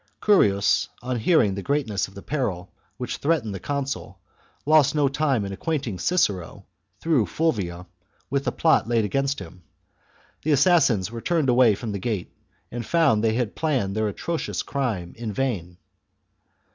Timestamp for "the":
1.53-1.61, 2.15-2.23, 3.53-3.59, 8.45-8.51, 10.41-10.53, 11.91-11.99